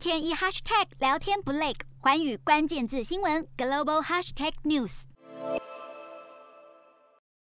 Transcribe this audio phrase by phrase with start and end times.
[0.00, 5.02] 天一 hashtag 聊天不累，寰宇关键字新闻 global hashtag news。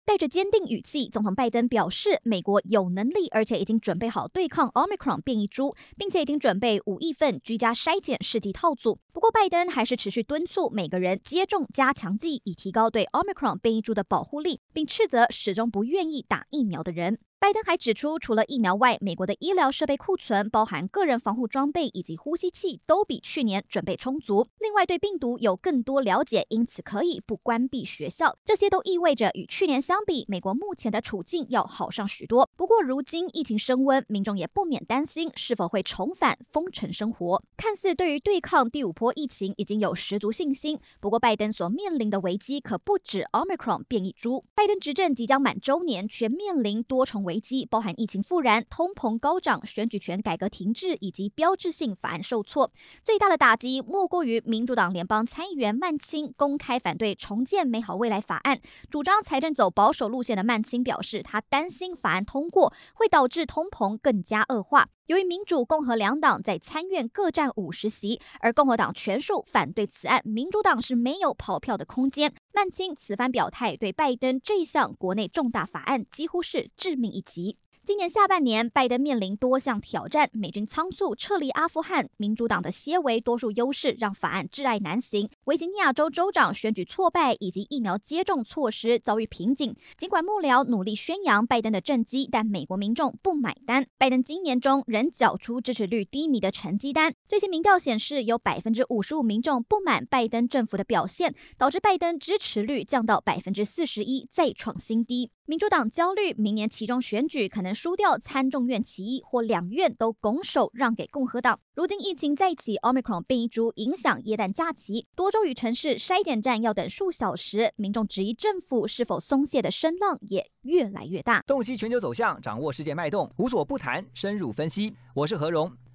[0.05, 8.99] 带着坚定语气，总统拜登表示，美国有能力，而且已经准备好对抗 Omicron 变异株，并且已经准备五亿份居家筛检试剂套组。
[9.13, 17.21] 不过，拜登还是持续敦促每个人接种加强剂，以提高对 Omicron 变异株的保护力，并斥责始终不愿意打疫苗的人。
[17.41, 24.47] 拜登还指出，除了疫苗外，美国的医疗设备库存，包含个人防护装备以及呼吸器，都比去年准备充足。
[24.59, 28.37] 另外，对病毒有更多了解，因此可以不关闭学校。
[28.45, 32.47] 这些都意味着与去年相比，美国目前的处境要好上许多。
[32.57, 37.43] 不过，如今疫情升温，民众也不免担心是否会重返封城生活。
[37.57, 44.45] 看似对于对抗第五波疫情已经有十足信心，不过拜登所面临的危机可不止 Omicron 变异株。
[44.55, 52.71] 拜登执政即将满周年，却面临多重危机，包含疫情复燃、通膨高涨、选举权改革停滞以及标志性法案受挫。
[53.03, 58.61] 最大的打击莫过于民主党联邦参议员曼青公开反对重建美好未来法案，
[58.91, 64.89] 主张财政走保守路线的曼青表示，他担心法案通过会导致通膨更加恶化。
[65.11, 72.33] 由于民主、共和两党在参院各占五十席，而共和党全数反对此案，民主党是没有跑票的空间。
[72.55, 77.59] 曼青此番表态，对拜登这项国内重大法案几乎是致命一击。
[77.91, 85.29] 今年下半年，拜登面临多项挑战，美军仓促撤离阿富汗，民主党的些微多数优势让法案挚爱难行。
[85.47, 89.75] 维吉尼亚州州长选举挫败，以及疫苗接种措施遭遇瓶颈。
[89.97, 93.85] 尽管幕僚努力宣扬拜登的政绩，但美国民众不买单。
[93.99, 97.13] 拜登今年中仍缴出支持率低迷的成绩单。
[97.29, 105.33] 最新民调显示，有百分之五十五民众不满拜登政府的表现，导致拜登支持率降到百分之四十一，再创新低。
[105.45, 111.59] 民主党焦虑明年其中选举可能输掉参众院起义或两院都拱手让给共和党。
[111.75, 121.43] 如今疫情再起，Omicron 变异株影响耶诞假期，多州与城市筛检站要等数小时，民众质疑政府是否松懈的声浪也越来越大。
[121.47, 124.93] 洞悉全球走向，掌握世界脉动，无所不谈，深入分析。
[125.15, 125.73] 我是何荣。